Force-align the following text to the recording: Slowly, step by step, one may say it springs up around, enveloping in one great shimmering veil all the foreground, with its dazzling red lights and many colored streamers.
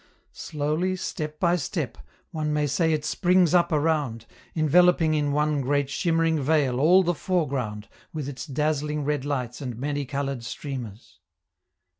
Slowly, 0.33 0.95
step 0.95 1.39
by 1.39 1.57
step, 1.57 1.95
one 2.31 2.51
may 2.51 2.65
say 2.65 2.91
it 2.91 3.05
springs 3.05 3.53
up 3.53 3.71
around, 3.71 4.25
enveloping 4.55 5.13
in 5.13 5.31
one 5.31 5.61
great 5.61 5.91
shimmering 5.91 6.41
veil 6.41 6.79
all 6.79 7.03
the 7.03 7.13
foreground, 7.13 7.87
with 8.11 8.27
its 8.27 8.47
dazzling 8.47 9.05
red 9.05 9.25
lights 9.25 9.61
and 9.61 9.77
many 9.77 10.05
colored 10.07 10.43
streamers. 10.43 11.19